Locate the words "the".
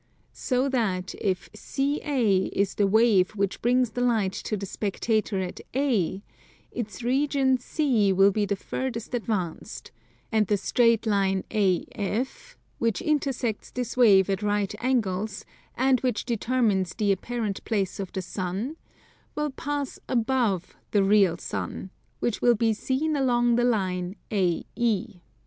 2.73-2.87, 3.91-4.01, 4.57-4.65, 8.45-8.55, 10.47-10.57, 16.95-17.11, 18.11-18.23, 20.89-21.03, 23.55-23.63